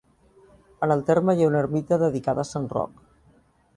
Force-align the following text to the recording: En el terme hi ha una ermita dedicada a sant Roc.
En 0.87 0.93
el 0.95 1.03
terme 1.09 1.35
hi 1.39 1.45
ha 1.45 1.49
una 1.51 1.61
ermita 1.67 1.99
dedicada 2.05 2.47
a 2.49 2.51
sant 2.53 2.67
Roc. 2.77 3.05